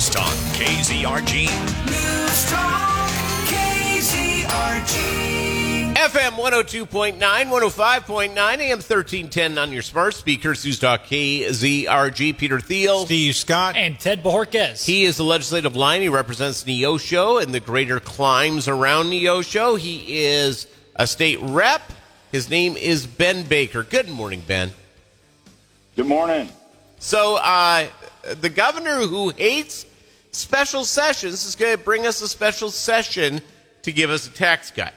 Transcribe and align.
News 0.00 0.08
Talk 0.08 0.32
KZRG. 0.54 1.44
News 1.84 2.50
Talk 2.50 3.10
KZRG. 3.50 4.94
FM 5.94 6.30
102.9, 6.38 7.18
105.9, 7.18 8.30
AM 8.30 8.78
1310 8.78 9.58
on 9.58 9.70
your 9.70 9.82
smart 9.82 10.14
speakers. 10.14 10.64
News 10.64 10.78
Talk 10.78 11.04
KZRG. 11.04 12.38
Peter 12.38 12.60
Thiel. 12.60 13.04
Steve 13.04 13.36
Scott. 13.36 13.76
And 13.76 14.00
Ted 14.00 14.22
Bojorquez. 14.22 14.86
He 14.86 15.04
is 15.04 15.18
the 15.18 15.24
legislative 15.24 15.76
lion. 15.76 16.00
He 16.00 16.08
represents 16.08 16.64
Neosho 16.64 17.42
and 17.42 17.52
the 17.52 17.60
greater 17.60 18.00
climes 18.00 18.68
around 18.68 19.08
Neosho. 19.10 19.78
He 19.78 20.22
is 20.22 20.66
a 20.96 21.06
state 21.06 21.40
rep. 21.42 21.82
His 22.32 22.48
name 22.48 22.78
is 22.78 23.06
Ben 23.06 23.42
Baker. 23.42 23.82
Good 23.82 24.08
morning, 24.08 24.42
Ben. 24.46 24.70
Good 25.94 26.06
morning. 26.06 26.48
So, 27.00 27.36
uh, 27.36 27.86
the 28.40 28.50
governor 28.50 29.00
who 29.06 29.30
hates 29.30 29.86
special 30.32 30.84
sessions 30.84 31.44
is 31.44 31.56
going 31.56 31.76
to 31.76 31.82
bring 31.82 32.06
us 32.06 32.20
a 32.22 32.28
special 32.28 32.70
session 32.70 33.40
to 33.82 33.92
give 33.92 34.10
us 34.10 34.26
a 34.26 34.30
tax 34.30 34.70
cut. 34.70 34.94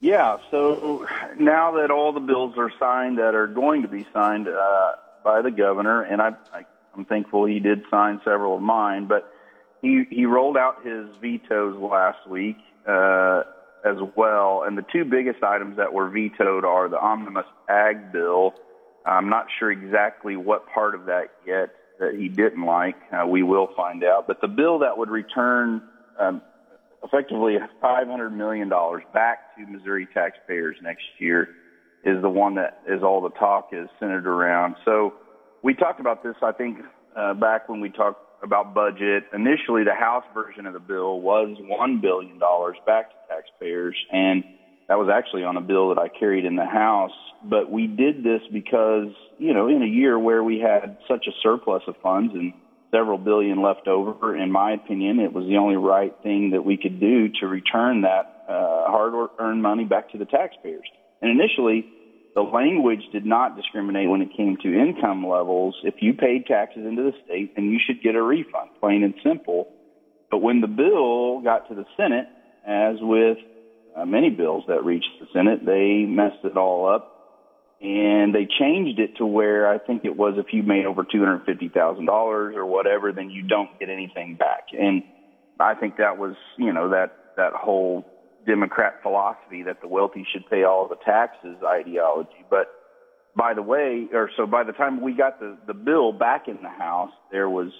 Yeah, 0.00 0.36
so 0.50 1.06
now 1.38 1.72
that 1.78 1.90
all 1.90 2.12
the 2.12 2.20
bills 2.20 2.54
are 2.58 2.70
signed 2.78 3.18
that 3.18 3.34
are 3.34 3.46
going 3.46 3.82
to 3.82 3.88
be 3.88 4.06
signed 4.12 4.48
uh, 4.48 4.92
by 5.24 5.40
the 5.40 5.50
governor, 5.50 6.02
and 6.02 6.20
I, 6.20 6.32
I, 6.52 6.66
I'm 6.94 7.06
thankful 7.06 7.46
he 7.46 7.58
did 7.58 7.84
sign 7.90 8.20
several 8.22 8.56
of 8.56 8.60
mine, 8.60 9.06
but 9.06 9.32
he, 9.80 10.04
he 10.10 10.26
rolled 10.26 10.58
out 10.58 10.84
his 10.84 11.06
vetoes 11.22 11.76
last 11.78 12.28
week 12.28 12.58
uh, 12.86 13.44
as 13.84 13.96
well. 14.14 14.64
And 14.66 14.76
the 14.76 14.84
two 14.92 15.06
biggest 15.06 15.42
items 15.42 15.78
that 15.78 15.94
were 15.94 16.10
vetoed 16.10 16.66
are 16.66 16.88
the 16.90 16.98
omnibus 16.98 17.46
ag 17.68 18.12
bill. 18.12 18.52
I'm 19.06 19.30
not 19.30 19.46
sure 19.58 19.70
exactly 19.70 20.36
what 20.36 20.66
part 20.68 20.94
of 20.94 21.06
that 21.06 21.30
yet 21.46 21.74
that 21.98 22.14
he 22.14 22.28
didn't 22.28 22.64
like. 22.64 22.96
Uh, 23.12 23.26
we 23.26 23.42
will 23.42 23.68
find 23.76 24.04
out. 24.04 24.26
But 24.26 24.40
the 24.40 24.48
bill 24.48 24.80
that 24.80 24.98
would 24.98 25.10
return 25.10 25.82
um, 26.18 26.42
effectively 27.02 27.56
$500 27.82 28.32
million 28.32 28.68
back 29.12 29.56
to 29.56 29.66
Missouri 29.66 30.08
taxpayers 30.12 30.76
next 30.82 31.04
year 31.18 31.50
is 32.04 32.20
the 32.20 32.28
one 32.28 32.56
that 32.56 32.82
is 32.88 33.02
all 33.02 33.20
the 33.20 33.30
talk 33.30 33.70
is 33.72 33.88
centered 33.98 34.26
around. 34.26 34.76
So 34.84 35.14
we 35.62 35.74
talked 35.74 36.00
about 36.00 36.22
this, 36.22 36.34
I 36.42 36.52
think, 36.52 36.78
uh, 37.16 37.34
back 37.34 37.68
when 37.68 37.80
we 37.80 37.90
talked 37.90 38.20
about 38.42 38.74
budget. 38.74 39.24
Initially, 39.32 39.84
the 39.84 39.94
House 39.94 40.24
version 40.34 40.66
of 40.66 40.74
the 40.74 40.80
bill 40.80 41.20
was 41.20 41.56
$1 41.58 42.00
billion 42.02 42.38
back 42.86 43.10
to 43.10 43.16
taxpayers, 43.28 43.96
and 44.12 44.44
that 44.88 44.98
was 44.98 45.08
actually 45.12 45.44
on 45.44 45.56
a 45.56 45.60
bill 45.60 45.88
that 45.90 45.98
I 45.98 46.08
carried 46.08 46.44
in 46.44 46.56
the 46.56 46.66
House. 46.66 47.12
But 47.42 47.70
we 47.70 47.86
did 47.86 48.22
this 48.22 48.40
because, 48.52 49.08
you 49.38 49.54
know, 49.54 49.68
in 49.68 49.82
a 49.82 49.86
year 49.86 50.18
where 50.18 50.42
we 50.42 50.58
had 50.60 50.98
such 51.08 51.26
a 51.26 51.32
surplus 51.42 51.82
of 51.86 51.96
funds 52.02 52.32
and 52.34 52.52
several 52.90 53.18
billion 53.18 53.60
left 53.60 53.88
over. 53.88 54.36
In 54.36 54.52
my 54.52 54.72
opinion, 54.72 55.20
it 55.20 55.32
was 55.32 55.46
the 55.46 55.56
only 55.56 55.76
right 55.76 56.14
thing 56.22 56.50
that 56.50 56.64
we 56.64 56.76
could 56.76 57.00
do 57.00 57.28
to 57.40 57.46
return 57.46 58.02
that 58.02 58.44
uh, 58.48 58.90
hard-earned 58.90 59.62
money 59.62 59.84
back 59.84 60.12
to 60.12 60.18
the 60.18 60.26
taxpayers. 60.26 60.86
And 61.20 61.30
initially, 61.30 61.86
the 62.34 62.42
language 62.42 63.02
did 63.12 63.24
not 63.24 63.56
discriminate 63.56 64.08
when 64.08 64.20
it 64.20 64.28
came 64.36 64.56
to 64.62 64.68
income 64.68 65.26
levels. 65.26 65.74
If 65.82 65.94
you 66.00 66.14
paid 66.14 66.46
taxes 66.46 66.84
into 66.86 67.02
the 67.02 67.12
state, 67.24 67.56
then 67.56 67.66
you 67.66 67.78
should 67.84 68.02
get 68.02 68.14
a 68.14 68.22
refund, 68.22 68.70
plain 68.80 69.02
and 69.02 69.14
simple. 69.24 69.68
But 70.30 70.38
when 70.38 70.60
the 70.60 70.68
bill 70.68 71.40
got 71.40 71.68
to 71.68 71.74
the 71.74 71.84
Senate, 71.96 72.26
as 72.66 72.96
with 73.00 73.38
uh, 73.96 74.04
many 74.04 74.30
bills 74.30 74.64
that 74.68 74.84
reached 74.84 75.10
the 75.20 75.26
Senate, 75.32 75.64
they 75.64 76.04
messed 76.08 76.44
it 76.44 76.56
all 76.56 76.88
up 76.88 77.14
and 77.84 78.34
they 78.34 78.46
changed 78.58 78.98
it 78.98 79.16
to 79.18 79.26
where 79.26 79.68
I 79.68 79.78
think 79.78 80.04
it 80.04 80.16
was 80.16 80.34
if 80.38 80.52
you 80.52 80.62
made 80.62 80.86
over 80.86 81.04
two 81.04 81.18
hundred 81.18 81.44
fifty 81.44 81.68
thousand 81.68 82.06
dollars 82.06 82.54
or 82.56 82.64
whatever, 82.64 83.12
then 83.12 83.30
you 83.30 83.42
don't 83.42 83.78
get 83.78 83.90
anything 83.90 84.36
back. 84.36 84.68
And 84.72 85.02
I 85.60 85.74
think 85.74 85.98
that 85.98 86.16
was 86.16 86.34
you 86.56 86.72
know 86.72 86.90
that 86.90 87.14
that 87.36 87.52
whole 87.52 88.04
Democrat 88.46 89.00
philosophy 89.02 89.62
that 89.64 89.80
the 89.82 89.88
wealthy 89.88 90.26
should 90.32 90.48
pay 90.48 90.64
all 90.64 90.88
the 90.88 90.96
taxes 91.04 91.56
ideology. 91.62 92.44
But 92.48 92.68
by 93.36 93.52
the 93.52 93.62
way, 93.62 94.06
or 94.12 94.30
so 94.36 94.46
by 94.46 94.64
the 94.64 94.72
time 94.72 95.02
we 95.02 95.12
got 95.12 95.38
the 95.38 95.58
the 95.66 95.74
bill 95.74 96.12
back 96.12 96.48
in 96.48 96.58
the 96.62 96.70
House, 96.70 97.12
there 97.30 97.50
was 97.50 97.70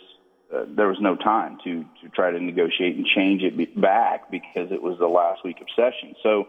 uh, 0.53 0.65
there 0.77 0.89
was 0.89 0.99
no 1.01 1.17
time 1.17 1.59
to 1.65 1.85
to 2.03 2.09
try 2.15 2.31
to 2.31 2.41
negotiate 2.41 2.97
and 2.97 3.07
change 3.07 3.43
it 3.43 3.81
back 3.81 4.31
because 4.31 4.71
it 4.71 4.83
was 4.83 4.99
the 4.99 5.07
last 5.07 5.45
week 5.45 5.61
of 5.61 5.67
session. 5.77 6.15
So 6.23 6.49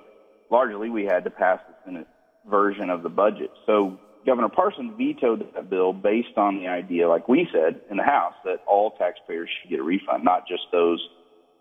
largely 0.50 0.90
we 0.90 1.06
had 1.06 1.24
to 1.24 1.30
pass 1.30 1.60
the 1.68 1.76
Senate 1.86 2.08
version 2.50 2.90
of 2.90 3.04
the 3.04 3.10
budget. 3.10 3.52
So 3.66 4.00
Governor 4.26 4.50
Parsons 4.50 4.94
vetoed 4.98 5.48
that 5.54 5.70
bill 5.70 5.94
based 5.94 6.38
on 6.38 6.58
the 6.58 6.68
idea, 6.68 7.08
like 7.08 7.28
we 7.28 7.48
said 7.54 7.82
in 7.90 7.98
the 7.98 8.04
House, 8.04 8.34
that 8.44 8.64
all 8.68 8.92
taxpayers 8.92 9.50
should 9.62 9.70
get 9.70 9.80
a 9.80 9.84
refund, 9.84 10.24
not 10.24 10.48
just 10.48 10.64
those 10.72 11.00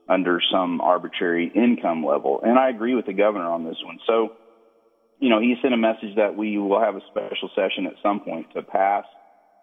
under 0.09 0.41
some 0.53 0.81
arbitrary 0.81 1.51
income 1.55 2.05
level. 2.05 2.41
And 2.43 2.59
I 2.59 2.71
agree 2.71 2.95
with 2.95 3.06
the 3.06 3.12
governor 3.12 3.49
on 3.49 3.65
this 3.65 3.77
one. 3.84 3.99
So, 4.06 4.33
you 5.19 5.31
know, 5.31 5.41
he 5.41 5.55
sent 5.62 5.72
a 5.72 5.78
message 5.78 6.16
that 6.16 6.37
we 6.37 6.59
will 6.59 6.81
have 6.81 6.97
a 6.97 7.01
special 7.11 7.51
session 7.55 7.87
at 7.87 7.95
some 8.03 8.21
point 8.21 8.47
to 8.55 8.62
pass 8.62 9.05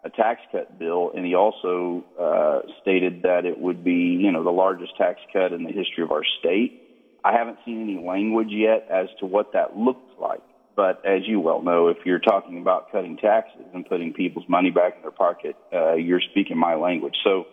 a 0.04 0.10
tax 0.10 0.42
cut 0.52 0.80
bill, 0.80 1.12
and 1.16 1.26
he 1.26 1.36
also 1.36 2.04
uh, 2.20 2.62
stated 2.82 3.24
that 3.24 3.46
it 3.46 3.60
would 3.60 3.84
be, 3.84 4.18
you 4.20 4.32
know, 4.32 4.44
the 4.44 4.52
largest 4.52 4.98
tax 4.98 5.20
cut 5.32 5.54
in 5.54 5.64
the 5.64 5.72
history 5.72 6.04
of 6.04 6.12
our 6.12 6.24
state. 6.40 6.82
I 7.24 7.34
haven't 7.34 7.60
seen 7.66 7.82
any 7.82 8.04
language 8.04 8.50
yet 8.50 8.88
as 8.90 9.08
to 9.20 9.26
what 9.26 9.54
that 9.54 9.78
looks 9.78 10.10
like. 10.20 10.42
But 10.76 11.06
as 11.06 11.28
you 11.28 11.40
well 11.40 11.62
know, 11.62 11.90
if 11.90 11.98
you're 12.06 12.20
talking 12.20 12.60
about 12.60 12.92
cutting 12.92 13.18
taxes 13.18 13.66
and 13.74 13.88
putting 13.88 14.14
people's 14.14 14.48
money 14.48 14.72
back 14.72 14.96
in 14.96 15.02
their 15.02 15.12
pocket, 15.12 15.56
uh, 15.72 15.94
you're 15.94 16.22
speaking 16.32 16.58
my 16.58 16.76
language. 16.76 17.16
So 17.24 17.46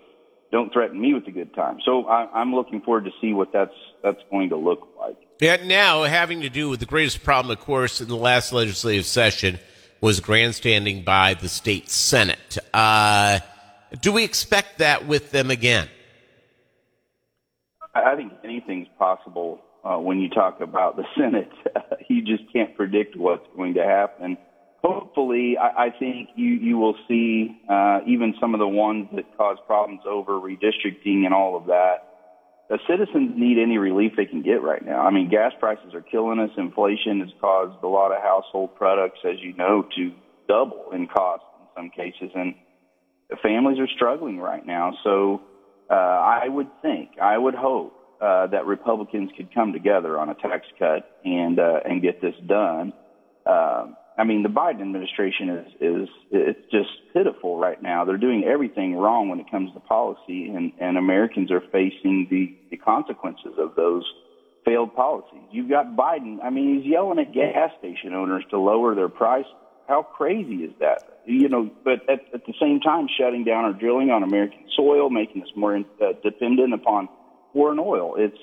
don't 0.51 0.73
threaten 0.73 0.99
me 0.99 1.13
with 1.13 1.27
a 1.27 1.33
good 1.33 1.53
time. 1.55 1.79
So 1.85 2.07
I, 2.07 2.29
I'm 2.33 2.55
looking 2.55 2.81
forward 2.81 3.05
to 3.05 3.11
see 3.21 3.33
what 3.33 3.53
that's 3.53 3.75
that's 4.03 4.21
going 4.31 4.51
to 4.51 4.57
look 4.57 4.89
like. 4.99 5.17
Yeah, 5.41 5.57
now 5.57 6.05
having 6.05 6.41
to 6.43 6.49
do 6.49 6.71
with 6.71 6.81
the 6.81 6.87
greatest 6.87 7.23
problem, 7.23 7.53
of 7.53 7.63
course, 7.63 8.01
in 8.01 8.09
the 8.09 8.17
last 8.17 8.53
legislative 8.53 9.05
session 9.05 9.59
was 10.01 10.21
grandstanding 10.21 11.03
by 11.03 11.35
the 11.35 11.49
state 11.49 11.91
senate. 11.91 12.59
Uh, 12.73 13.41
do 14.01 14.13
we 14.13 14.25
expect 14.25 14.79
that 14.79 15.07
with 15.07 15.31
them 15.31 15.51
again? 15.51 15.89
I 17.95 18.15
think 18.17 18.33
anything's 18.45 18.89
possible 18.99 19.61
uh, 19.85 19.97
when 19.97 20.21
you 20.21 20.29
talk 20.29 20.61
about 20.61 20.97
the 20.97 21.05
Senate. 21.19 21.51
you 22.09 22.23
just 22.23 22.51
can't 22.53 22.77
predict 22.77 23.17
what's 23.17 23.47
going 23.57 23.75
to 23.75 23.85
happen. 23.85 24.37
Hopefully, 24.83 25.57
I, 25.59 25.87
I 25.87 25.91
think 25.91 26.31
you, 26.37 26.51
you 26.51 26.79
will 26.79 26.95
see 27.09 27.61
uh, 27.69 28.01
even 28.07 28.35
some 28.41 28.55
of 28.55 28.61
the 28.61 28.69
ones 28.69 29.09
that 29.15 29.37
cause 29.37 29.59
problems 29.67 30.03
over 30.09 30.35
redistricting 30.35 31.25
and 31.25 31.35
all 31.35 31.57
of 31.57 31.67
that. 31.67 32.08
The 32.69 32.79
citizens 32.87 33.33
need 33.35 33.59
any 33.59 33.79
relief 33.79 34.13
they 34.17 34.27
can 34.27 34.43
get 34.43 34.63
right 34.63 34.85
now. 34.85 35.01
I 35.01 35.11
mean, 35.11 35.31
gas 35.31 35.53
prices 35.59 35.95
are 35.95 36.03
killing 36.03 36.39
us. 36.39 36.51
Inflation 36.59 37.21
has 37.21 37.31
caused 37.41 37.83
a 37.83 37.89
lot 37.89 38.13
of 38.13 38.23
household 38.23 38.75
products, 38.77 39.21
as 39.25 39.37
you 39.41 39.55
know, 39.55 39.87
to 39.97 40.13
double 40.49 40.91
in 40.93 41.07
cost 41.07 41.45
in 41.61 41.67
some 41.75 41.91
cases, 41.91 42.31
and 42.35 42.55
families 43.43 43.79
are 43.79 43.89
struggling 43.97 44.39
right 44.39 44.67
now. 44.67 44.93
So 45.03 45.41
uh, 45.91 45.95
I 45.95 46.49
would 46.49 46.69
think, 46.83 47.13
I 47.21 47.39
would 47.39 47.55
hope 47.55 47.95
uh, 48.21 48.49
that 48.49 48.67
Republicans 48.67 49.31
could 49.37 49.55
come 49.55 49.73
together 49.73 50.19
on 50.19 50.29
a 50.29 50.35
tax 50.35 50.67
cut 50.79 51.19
and 51.25 51.59
uh, 51.59 51.81
and 51.85 52.03
get 52.03 52.21
this 52.21 52.35
done. 52.47 52.93
Um, 53.47 53.97
I 54.19 54.25
mean, 54.25 54.43
the 54.43 54.49
Biden 54.49 54.81
administration 54.81 55.49
is 55.49 55.67
is 55.81 56.09
it's 56.33 56.71
just 56.73 56.91
pitiful 57.15 57.57
right 57.57 57.81
now. 57.81 58.05
They're 58.05 58.19
doing 58.19 58.43
everything 58.45 58.97
wrong 58.97 59.29
when 59.29 59.39
it 59.39 59.49
comes 59.49 59.73
to 59.75 59.81
policy, 59.81 60.49
and 60.49 60.73
and 60.81 60.99
Americans 60.99 61.53
are 61.53 61.63
facing 61.73 62.27
the 62.29 62.57
the 62.71 62.77
consequences 62.77 63.55
of 63.59 63.77
those 63.77 64.05
failed 64.65 64.95
policies. 64.97 65.43
You've 65.53 65.71
got 65.71 65.97
Biden. 65.97 66.39
I 66.43 66.51
mean, 66.51 66.79
he's 66.79 66.91
yelling 66.91 67.21
at 67.21 67.33
gas 67.33 67.71
station 67.79 68.13
owners 68.13 68.45
to 68.51 68.59
lower 68.59 68.97
their 68.97 69.09
price. 69.09 69.47
How 69.87 70.03
crazy 70.03 70.65
is 70.65 70.73
that? 70.81 71.21
You 71.25 71.49
know, 71.49 71.71
but 71.85 72.03
at, 72.11 72.21
at 72.35 72.45
the 72.45 72.55
same 72.61 72.81
time, 72.81 73.07
shutting 73.19 73.45
down 73.45 73.65
our 73.65 73.73
drilling 73.73 74.11
on 74.11 74.25
American 74.25 74.65
soil, 74.77 75.11
making 75.11 75.43
us 75.43 75.49
more 75.55 75.77
uh, 75.77 76.07
dependent 76.25 76.75
upon 76.75 77.09
foreign 77.53 77.79
oil. 77.79 78.17
It's 78.19 78.39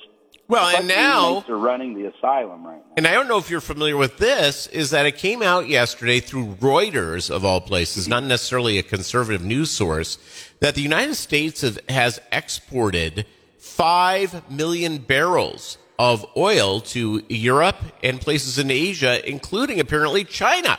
well, 0.48 0.76
and 0.76 0.88
now 0.88 1.44
they're 1.48 1.56
running 1.56 1.96
the 1.96 2.06
asylum 2.06 2.66
right 2.66 2.78
now. 2.78 2.94
And 2.98 3.08
I 3.08 3.14
don't 3.14 3.28
know 3.28 3.38
if 3.38 3.50
you're 3.50 3.62
familiar 3.62 3.98
with 3.98 4.18
this. 4.18 4.68
Is 4.68 4.92
that 4.92 5.06
it 5.06 5.18
came 5.18 5.42
out 5.42 5.68
yesterday 5.68 6.20
through 6.20 6.56
Reuters 6.60 7.30
of 7.30 7.44
all 7.44 7.62
places, 7.62 8.08
not 8.08 8.24
necessarily 8.24 8.78
a 8.78 8.84
conservative 8.84 9.44
news 9.44 9.72
source, 9.72 10.18
that 10.60 10.76
the 10.76 10.82
United 10.82 11.16
States 11.16 11.62
have, 11.62 11.80
has 11.90 12.20
exported 12.32 13.26
five 13.58 14.50
million 14.50 15.00
barrels 15.00 15.78
of 15.98 16.26
oil 16.38 16.82
to 16.82 17.24
Europe 17.30 17.78
and 18.04 18.22
places 18.22 18.60
in 18.60 18.70
Asia, 18.70 19.28
including 19.28 19.80
apparently 19.80 20.24
China. 20.24 20.78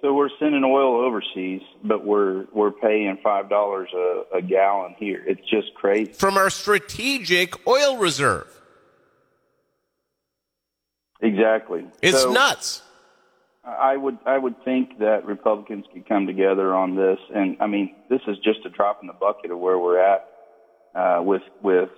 So 0.00 0.14
we're 0.14 0.30
sending 0.38 0.64
oil 0.64 1.04
overseas, 1.04 1.60
but 1.84 2.04
we're 2.04 2.46
we're 2.54 2.70
paying 2.70 3.18
five 3.22 3.50
dollars 3.50 3.90
a, 3.94 4.38
a 4.38 4.42
gallon 4.42 4.94
here. 4.98 5.22
It's 5.26 5.42
just 5.50 5.74
crazy. 5.74 6.12
From 6.12 6.38
our 6.38 6.48
strategic 6.48 7.66
oil 7.66 7.98
reserve. 7.98 8.48
Exactly. 11.20 11.84
It's 12.00 12.22
so, 12.22 12.32
nuts. 12.32 12.82
I 13.62 13.94
would 13.94 14.18
I 14.24 14.38
would 14.38 14.64
think 14.64 15.00
that 15.00 15.26
Republicans 15.26 15.84
could 15.92 16.08
come 16.08 16.26
together 16.26 16.74
on 16.74 16.96
this, 16.96 17.18
and 17.34 17.58
I 17.60 17.66
mean 17.66 17.94
this 18.08 18.20
is 18.26 18.38
just 18.38 18.60
a 18.64 18.70
drop 18.70 19.00
in 19.02 19.06
the 19.06 19.12
bucket 19.12 19.50
of 19.50 19.58
where 19.58 19.78
we're 19.78 20.00
at 20.00 20.28
uh, 20.94 21.22
with 21.22 21.42
with 21.62 21.90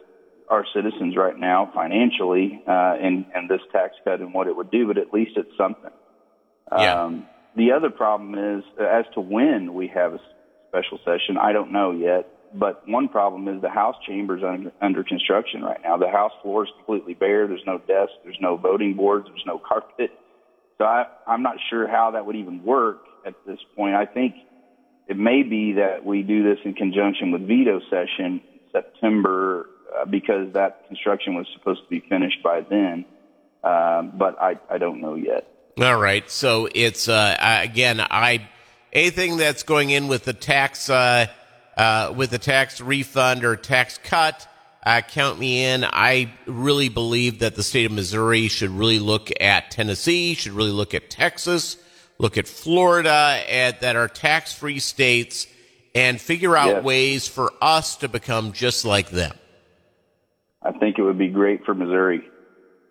our 0.48 0.66
citizens 0.74 1.16
right 1.16 1.38
now 1.38 1.70
financially, 1.72 2.62
uh, 2.66 2.96
and 3.00 3.26
and 3.32 3.48
this 3.48 3.60
tax 3.70 3.94
cut 4.02 4.20
and 4.20 4.34
what 4.34 4.48
it 4.48 4.56
would 4.56 4.72
do. 4.72 4.88
But 4.88 4.98
at 4.98 5.12
least 5.12 5.32
it's 5.36 5.56
something. 5.56 5.90
Yeah. 6.76 7.04
Um, 7.04 7.26
the 7.56 7.72
other 7.72 7.90
problem 7.90 8.34
is 8.34 8.64
uh, 8.80 8.84
as 8.84 9.04
to 9.14 9.20
when 9.20 9.74
we 9.74 9.88
have 9.88 10.14
a 10.14 10.20
special 10.68 10.98
session. 11.04 11.36
I 11.40 11.52
don't 11.52 11.72
know 11.72 11.92
yet. 11.92 12.28
But 12.54 12.86
one 12.86 13.08
problem 13.08 13.48
is 13.48 13.62
the 13.62 13.70
House 13.70 13.96
chambers 14.06 14.42
under, 14.46 14.72
under 14.82 15.02
construction 15.02 15.62
right 15.62 15.80
now. 15.82 15.96
The 15.96 16.10
House 16.10 16.32
floor 16.42 16.64
is 16.64 16.70
completely 16.76 17.14
bare. 17.14 17.46
There's 17.46 17.62
no 17.66 17.78
desk. 17.78 18.12
There's 18.24 18.38
no 18.40 18.56
voting 18.56 18.94
boards. 18.94 19.26
There's 19.28 19.44
no 19.46 19.58
carpet. 19.68 20.10
So 20.78 20.84
I, 20.84 21.06
I'm 21.26 21.42
not 21.42 21.56
sure 21.70 21.88
how 21.88 22.10
that 22.12 22.26
would 22.26 22.36
even 22.36 22.62
work 22.62 23.04
at 23.26 23.34
this 23.46 23.58
point. 23.76 23.94
I 23.94 24.04
think 24.04 24.34
it 25.08 25.16
may 25.16 25.42
be 25.42 25.74
that 25.74 26.04
we 26.04 26.22
do 26.22 26.42
this 26.42 26.58
in 26.64 26.74
conjunction 26.74 27.32
with 27.32 27.46
veto 27.46 27.80
session 27.88 28.42
September 28.70 29.66
uh, 29.94 30.04
because 30.04 30.52
that 30.54 30.86
construction 30.88 31.34
was 31.34 31.46
supposed 31.56 31.82
to 31.82 31.88
be 31.88 32.04
finished 32.08 32.42
by 32.42 32.60
then. 32.68 33.04
Um, 33.64 34.12
but 34.18 34.40
I, 34.40 34.58
I 34.68 34.78
don't 34.78 35.00
know 35.00 35.14
yet. 35.14 35.46
All 35.80 35.96
right. 35.98 36.28
So 36.30 36.68
it's 36.74 37.08
uh, 37.08 37.36
again, 37.40 38.00
I 38.00 38.48
anything 38.92 39.36
that's 39.38 39.62
going 39.62 39.90
in 39.90 40.08
with 40.08 40.24
the 40.24 40.32
tax 40.34 40.90
uh, 40.90 41.26
uh, 41.76 42.12
with 42.16 42.30
the 42.30 42.38
tax 42.38 42.80
refund 42.80 43.44
or 43.44 43.56
tax 43.56 43.98
cut. 44.02 44.46
Uh, 44.84 45.00
count 45.00 45.38
me 45.38 45.64
in. 45.64 45.84
I 45.84 46.32
really 46.46 46.88
believe 46.88 47.38
that 47.38 47.54
the 47.54 47.62
state 47.62 47.84
of 47.86 47.92
Missouri 47.92 48.48
should 48.48 48.70
really 48.70 48.98
look 48.98 49.30
at 49.40 49.70
Tennessee, 49.70 50.34
should 50.34 50.52
really 50.52 50.72
look 50.72 50.92
at 50.92 51.08
Texas, 51.08 51.76
look 52.18 52.36
at 52.36 52.48
Florida, 52.48 53.40
at, 53.48 53.82
that 53.82 53.94
are 53.94 54.08
tax 54.08 54.52
free 54.52 54.80
states, 54.80 55.46
and 55.94 56.20
figure 56.20 56.56
out 56.56 56.68
Yes. 56.70 56.84
ways 56.84 57.28
for 57.28 57.52
us 57.62 57.94
to 57.98 58.08
become 58.08 58.50
just 58.50 58.84
like 58.84 59.10
them. 59.10 59.36
I 60.64 60.72
think 60.72 60.98
it 60.98 61.02
would 61.02 61.18
be 61.18 61.28
great 61.28 61.64
for 61.64 61.74
Missouri. 61.74 62.22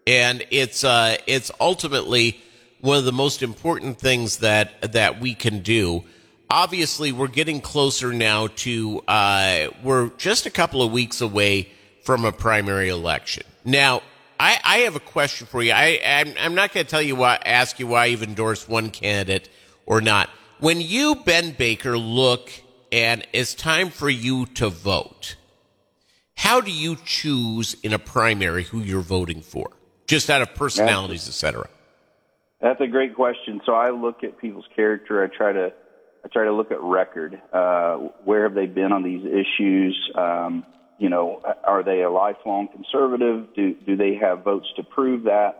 and 0.07 0.45
it's 0.49 0.85
uh, 0.85 1.17
it's 1.27 1.51
ultimately 1.59 2.39
one 2.81 2.97
of 2.97 3.05
the 3.05 3.11
most 3.11 3.41
important 3.41 3.99
things 3.99 4.37
that 4.37 4.93
that 4.93 5.19
we 5.19 5.33
can 5.33 5.59
do. 5.59 6.03
Obviously, 6.49 7.11
we're 7.11 7.27
getting 7.27 7.61
closer 7.61 8.11
now 8.11 8.47
to 8.47 9.01
uh, 9.07 9.67
we're 9.83 10.09
just 10.17 10.45
a 10.45 10.49
couple 10.49 10.81
of 10.81 10.91
weeks 10.91 11.21
away 11.21 11.71
from 12.03 12.25
a 12.25 12.31
primary 12.31 12.89
election. 12.89 13.43
Now, 13.63 14.01
I, 14.39 14.59
I 14.63 14.77
have 14.79 14.95
a 14.95 14.99
question 14.99 15.47
for 15.47 15.63
you. 15.63 15.71
I 15.71 15.99
I'm, 16.05 16.33
I'm 16.39 16.55
not 16.55 16.73
going 16.73 16.85
to 16.85 16.89
tell 16.89 17.01
you 17.01 17.15
why, 17.15 17.39
ask 17.45 17.79
you 17.79 17.87
why 17.87 18.05
you've 18.07 18.23
endorsed 18.23 18.67
one 18.67 18.89
candidate 18.89 19.49
or 19.85 20.01
not. 20.01 20.29
When 20.59 20.81
you, 20.81 21.15
Ben 21.15 21.51
Baker, 21.51 21.97
look 21.97 22.51
and 22.91 23.25
it's 23.31 23.55
time 23.55 23.89
for 23.89 24.09
you 24.09 24.45
to 24.47 24.69
vote. 24.69 25.35
How 26.35 26.59
do 26.59 26.71
you 26.71 26.97
choose 27.05 27.75
in 27.83 27.93
a 27.93 27.99
primary 27.99 28.63
who 28.63 28.79
you're 28.79 29.01
voting 29.01 29.41
for? 29.41 29.71
Just 30.07 30.29
out 30.29 30.41
of 30.41 30.53
personalities, 30.55 31.27
et 31.27 31.33
cetera. 31.33 31.69
That's 32.61 32.79
a 32.79 32.87
great 32.87 33.15
question. 33.15 33.61
So 33.65 33.73
I 33.73 33.89
look 33.89 34.23
at 34.23 34.37
people's 34.37 34.67
character. 34.75 35.23
I 35.23 35.35
try 35.35 35.51
to 35.51 35.73
I 36.23 36.27
try 36.27 36.45
to 36.45 36.53
look 36.53 36.71
at 36.71 36.79
record. 36.81 37.41
Uh, 37.51 37.95
where 38.23 38.43
have 38.43 38.53
they 38.53 38.67
been 38.67 38.91
on 38.91 39.01
these 39.01 39.25
issues? 39.25 40.11
Um, 40.15 40.65
you 40.99 41.09
know, 41.09 41.41
are 41.63 41.81
they 41.81 42.01
a 42.01 42.11
lifelong 42.11 42.67
conservative? 42.67 43.47
Do 43.55 43.73
do 43.73 43.95
they 43.95 44.15
have 44.15 44.43
votes 44.43 44.67
to 44.75 44.83
prove 44.83 45.23
that? 45.23 45.57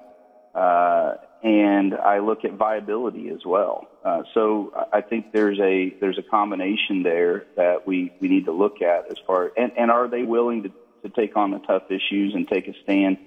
Uh, 0.54 1.16
and 1.44 1.96
I 1.96 2.20
look 2.20 2.46
at 2.46 2.54
viability 2.54 3.30
as 3.30 3.44
well. 3.44 3.88
Uh, 4.06 4.22
so 4.36 4.72
I 4.94 5.02
think 5.02 5.32
there's 5.32 5.60
a 5.60 5.96
there's 6.00 6.20
a 6.20 6.24
combination 6.30 7.02
there 7.02 7.46
that 7.56 7.88
we 7.88 8.14
we 8.20 8.28
need 8.28 8.46
to 8.46 8.52
look 8.52 8.84
at 8.84 9.12
as 9.12 9.18
far 9.26 9.52
and 9.58 9.72
and 9.78 9.90
are 9.90 10.08
they 10.08 10.22
willing 10.22 10.64
to 10.64 10.70
to 11.02 11.10
take 11.10 11.36
on 11.36 11.50
the 11.50 11.60
tough 11.60 11.90
issues 11.90 12.36
and 12.36 12.48
take 12.48 12.68
a 12.68 12.74
stand 12.84 13.18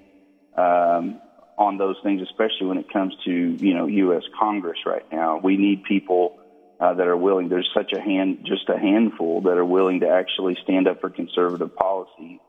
um, 0.56 1.20
on 1.56 1.78
those 1.78 1.96
things, 2.02 2.22
especially 2.22 2.66
when 2.66 2.78
it 2.78 2.92
comes 2.92 3.14
to 3.24 3.30
you 3.30 3.74
know 3.74 3.86
U.S. 3.86 4.22
Congress 4.38 4.78
right 4.86 5.04
now. 5.12 5.38
We 5.42 5.56
need 5.56 5.84
people 5.84 6.38
uh, 6.80 6.94
that 6.94 7.06
are 7.06 7.16
willing. 7.16 7.48
There's 7.48 7.70
such 7.74 7.92
a 7.92 8.00
hand, 8.00 8.40
just 8.44 8.68
a 8.68 8.78
handful 8.78 9.42
that 9.42 9.56
are 9.56 9.64
willing 9.64 10.00
to 10.00 10.08
actually 10.08 10.56
stand 10.62 10.88
up 10.88 11.00
for 11.00 11.10
conservative 11.10 11.74
policy, 11.74 12.40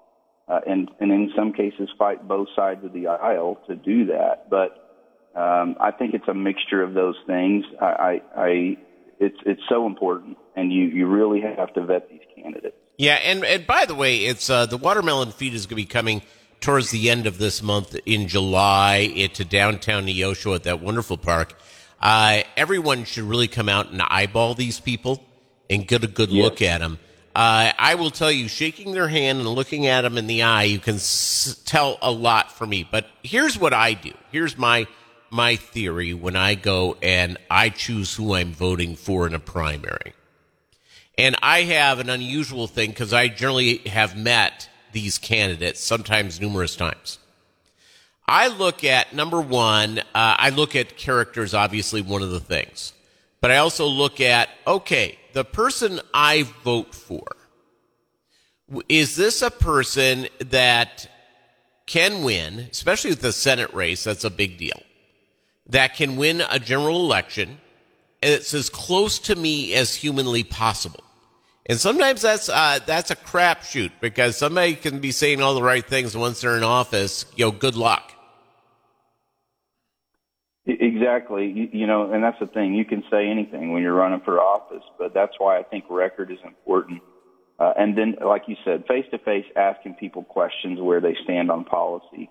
uh, 0.48 0.62
and 0.66 0.90
and 1.00 1.12
in 1.12 1.32
some 1.36 1.54
cases 1.54 1.90
fight 1.98 2.28
both 2.28 2.48
sides 2.56 2.84
of 2.84 2.94
the 2.94 3.08
aisle 3.08 3.60
to 3.68 3.76
do 3.76 4.08
that. 4.08 4.50
But 4.50 4.82
um, 5.40 5.76
I 5.80 5.92
think 5.92 6.14
it's 6.14 6.28
a 6.28 6.34
mixture 6.34 6.82
of 6.82 6.94
those 6.94 7.16
things. 7.28 7.66
I, 7.82 7.86
I, 7.86 8.22
I 8.36 8.78
it's 9.20 9.38
it's 9.46 9.62
so 9.70 9.86
important, 9.86 10.38
and 10.56 10.72
you 10.72 10.86
you 10.86 11.08
really 11.08 11.42
have 11.42 11.74
to 11.74 11.86
vet 11.86 12.10
these 12.10 12.22
candidates. 12.36 12.76
Yeah, 12.98 13.16
and, 13.16 13.44
and 13.44 13.68
by 13.68 13.86
the 13.86 13.96
way, 13.96 14.20
it's 14.20 14.50
uh, 14.50 14.66
the 14.66 14.78
watermelon 14.78 15.32
feed 15.32 15.54
is 15.54 15.66
going 15.66 15.72
to 15.72 15.76
be 15.76 15.86
coming 15.86 16.22
towards 16.66 16.90
the 16.90 17.12
end 17.12 17.28
of 17.28 17.38
this 17.38 17.62
month 17.62 17.96
in 18.08 18.28
July 18.28 19.30
to 19.36 19.46
downtown 19.46 20.08
Neosho 20.08 20.56
at 20.56 20.64
that 20.64 20.82
wonderful 20.82 21.16
park. 21.16 21.54
Uh, 22.02 22.42
everyone 22.58 23.06
should 23.06 23.24
really 23.24 23.48
come 23.48 23.70
out 23.70 23.92
and 23.92 24.02
eyeball 24.02 24.56
these 24.56 24.80
people 24.80 25.24
and 25.70 25.88
get 25.88 26.04
a 26.04 26.08
good 26.08 26.32
look 26.32 26.64
at 26.64 26.80
them. 26.80 26.98
Uh, 27.36 27.72
I 27.78 27.94
will 27.94 28.10
tell 28.10 28.32
you, 28.32 28.48
shaking 28.48 28.94
their 28.94 29.08
hand 29.08 29.40
and 29.42 29.48
looking 29.48 29.86
at 29.86 30.02
them 30.02 30.18
in 30.18 30.26
the 30.26 30.42
eye, 30.42 30.64
you 30.64 30.80
can 30.80 30.96
s- 30.96 31.62
tell 31.66 32.00
a 32.02 32.10
lot 32.10 32.52
for 32.52 32.66
me. 32.66 32.88
But 32.90 33.06
here's 33.22 33.60
what 33.60 33.74
I 33.74 33.94
do. 33.94 34.14
Here's 34.32 34.58
my 34.58 34.88
my 35.30 35.58
theory 35.58 36.16
when 36.16 36.36
I 36.36 36.56
go 36.56 36.98
and 37.04 37.38
I 37.52 37.70
choose 37.70 38.16
who 38.16 38.34
I'm 38.34 38.54
voting 38.54 38.96
for 38.96 39.28
in 39.28 39.36
a 39.36 39.40
primary. 39.40 40.14
And 41.18 41.36
I 41.44 41.62
have 41.64 42.00
an 42.00 42.10
unusual 42.10 42.66
thing 42.68 42.90
because 42.90 43.14
I 43.14 43.28
generally 43.28 43.78
have 43.80 44.18
met 44.18 44.70
these 44.96 45.18
candidates, 45.18 45.84
sometimes 45.84 46.40
numerous 46.40 46.76
times. 46.76 47.20
I 48.28 48.48
look 48.48 48.84
at 48.84 49.14
number 49.14 49.40
one, 49.40 50.00
uh, 50.00 50.04
I 50.16 50.50
look 50.50 50.76
at 50.76 50.98
characters, 50.98 51.54
obviously, 51.54 52.02
one 52.02 52.24
of 52.24 52.32
the 52.32 52.40
things. 52.40 52.94
But 53.42 53.52
I 53.52 53.58
also 53.58 53.86
look 53.86 54.20
at, 54.22 54.50
okay, 54.66 55.20
the 55.34 55.44
person 55.44 56.00
I 56.14 56.48
vote 56.64 56.96
for, 56.96 57.24
is 58.90 59.16
this 59.16 59.44
a 59.44 59.52
person 59.52 60.28
that 60.40 61.08
can 61.86 62.24
win, 62.24 62.68
especially 62.72 63.12
with 63.12 63.22
the 63.22 63.34
Senate 63.34 63.72
race? 63.74 64.06
That's 64.06 64.24
a 64.24 64.32
big 64.32 64.58
deal. 64.58 64.82
That 65.68 65.96
can 65.96 66.16
win 66.16 66.42
a 66.50 66.58
general 66.58 67.02
election. 67.02 67.60
And 68.24 68.34
it's 68.34 68.54
as 68.54 68.70
close 68.70 69.20
to 69.20 69.36
me 69.36 69.76
as 69.76 69.94
humanly 69.94 70.44
possible. 70.44 71.05
And 71.68 71.80
sometimes 71.80 72.22
that's 72.22 72.48
uh, 72.48 72.80
that's 72.86 73.10
a 73.10 73.16
crapshoot 73.16 73.92
because 74.00 74.38
somebody 74.38 74.76
can 74.76 75.00
be 75.00 75.12
saying 75.12 75.42
all 75.42 75.56
the 75.56 75.64
right 75.64 75.86
things 75.86 76.16
once 76.16 76.42
they're 76.42 76.58
in 76.58 76.64
office. 76.64 77.26
You 77.36 77.46
know, 77.46 77.52
good 77.52 77.76
luck. 77.76 78.12
Exactly. 80.68 81.48
You, 81.48 81.70
you 81.72 81.88
know, 81.88 82.12
and 82.12 82.24
that's 82.24 82.40
the 82.40 82.48
thing. 82.48 82.74
You 82.74 82.86
can 82.86 83.04
say 83.12 83.28
anything 83.28 83.72
when 83.72 83.82
you're 83.82 83.94
running 83.94 84.22
for 84.22 84.40
office, 84.40 84.84
but 84.98 85.14
that's 85.14 85.34
why 85.38 85.60
I 85.60 85.64
think 85.64 85.86
record 85.90 86.32
is 86.32 86.40
important. 86.44 87.02
Uh, 87.60 87.74
and 87.78 87.98
then, 87.98 88.16
like 88.26 88.44
you 88.48 88.56
said, 88.66 88.86
face 88.88 89.06
to 89.12 89.18
face, 89.20 89.46
asking 89.56 89.96
people 89.96 90.24
questions 90.24 90.80
where 90.80 91.00
they 91.00 91.16
stand 91.24 91.50
on 91.50 91.64
policy, 91.64 92.30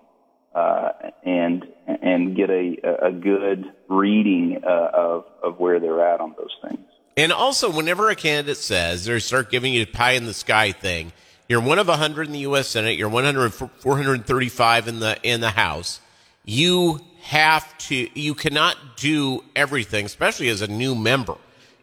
uh, 0.53 0.89
and 1.25 1.65
and 1.87 2.35
get 2.37 2.49
a 2.49 2.75
a 3.01 3.11
good 3.11 3.65
reading 3.89 4.61
uh, 4.63 4.89
of 4.93 5.25
of 5.43 5.59
where 5.59 5.79
they're 5.79 6.05
at 6.07 6.21
on 6.21 6.35
those 6.37 6.55
things. 6.69 6.84
And 7.17 7.31
also, 7.31 7.71
whenever 7.71 8.09
a 8.09 8.15
candidate 8.15 8.57
says 8.57 9.05
they 9.05 9.19
start 9.19 9.49
giving 9.49 9.73
you 9.73 9.83
a 9.83 9.85
pie 9.85 10.11
in 10.11 10.25
the 10.25 10.33
sky 10.33 10.71
thing, 10.71 11.13
you're 11.47 11.61
one 11.61 11.79
of 11.79 11.87
100 11.87 12.27
in 12.27 12.33
the 12.33 12.39
U.S. 12.39 12.67
Senate, 12.67 12.97
you're 12.97 13.09
100, 13.09 13.51
435 13.51 14.87
in 14.87 14.99
the 14.99 15.17
in 15.23 15.41
the 15.41 15.51
House. 15.51 16.01
You 16.43 16.99
have 17.21 17.77
to, 17.79 18.19
you 18.19 18.35
cannot 18.35 18.97
do 18.97 19.43
everything, 19.55 20.05
especially 20.05 20.49
as 20.49 20.61
a 20.61 20.67
new 20.67 20.93
member. 20.93 21.35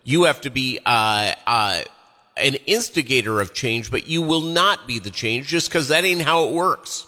You 0.04 0.24
have 0.24 0.40
to 0.42 0.50
be 0.50 0.78
uh, 0.84 1.34
uh, 1.46 1.82
an 2.36 2.54
instigator 2.66 3.40
of 3.40 3.54
change, 3.54 3.90
but 3.90 4.06
you 4.06 4.22
will 4.22 4.40
not 4.40 4.86
be 4.86 4.98
the 4.98 5.10
change 5.10 5.48
just 5.48 5.68
because 5.68 5.88
that 5.88 6.04
ain't 6.04 6.22
how 6.22 6.44
it 6.44 6.52
works. 6.52 7.06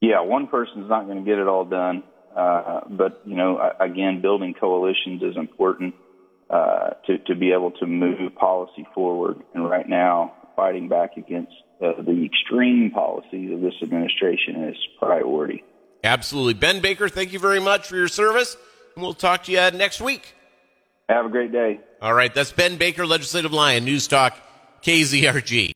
Yeah, 0.00 0.20
one 0.20 0.46
person's 0.46 0.88
not 0.88 1.06
going 1.06 1.18
to 1.18 1.24
get 1.24 1.38
it 1.38 1.48
all 1.48 1.64
done. 1.64 2.04
Uh, 2.38 2.82
but 2.88 3.20
you 3.24 3.34
know, 3.34 3.58
again, 3.80 4.20
building 4.22 4.54
coalitions 4.54 5.22
is 5.22 5.36
important 5.36 5.94
uh, 6.48 6.90
to 7.04 7.18
to 7.26 7.34
be 7.34 7.50
able 7.52 7.72
to 7.72 7.86
move 7.86 8.32
policy 8.36 8.86
forward. 8.94 9.42
And 9.54 9.68
right 9.68 9.88
now, 9.88 10.34
fighting 10.54 10.88
back 10.88 11.16
against 11.16 11.52
uh, 11.82 12.00
the 12.00 12.24
extreme 12.24 12.92
policies 12.92 13.52
of 13.52 13.60
this 13.60 13.74
administration 13.82 14.68
is 14.68 14.76
priority. 15.00 15.64
Absolutely. 16.04 16.54
Ben 16.54 16.80
Baker, 16.80 17.08
thank 17.08 17.32
you 17.32 17.40
very 17.40 17.60
much 17.60 17.88
for 17.88 17.96
your 17.96 18.06
service, 18.06 18.56
and 18.94 19.02
we'll 19.02 19.14
talk 19.14 19.44
to 19.44 19.52
you 19.52 19.58
uh, 19.58 19.70
next 19.74 20.00
week. 20.00 20.34
Have 21.08 21.26
a 21.26 21.28
great 21.28 21.50
day. 21.50 21.80
All 22.00 22.14
right, 22.14 22.32
that's 22.32 22.52
Ben 22.52 22.76
Baker, 22.76 23.04
Legislative 23.04 23.52
Lion, 23.52 23.84
News 23.84 24.06
Talk, 24.06 24.36
KZRG. 24.82 25.66